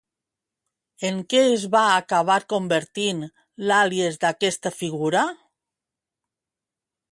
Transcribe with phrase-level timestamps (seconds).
[1.09, 3.21] En què es va acabar convertint
[3.71, 5.27] l'àlies d'aquesta figura?